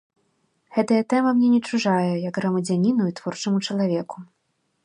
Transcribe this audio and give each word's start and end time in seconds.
Гэтая 0.77 1.01
тэма 1.13 1.33
мне 1.35 1.49
не 1.55 1.59
чужая, 1.71 2.13
як 2.27 2.33
грамадзяніну 2.41 3.03
і 3.11 3.17
творчаму 3.21 3.57
чалавеку. 3.69 4.17